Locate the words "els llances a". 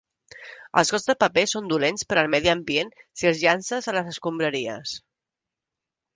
3.33-3.95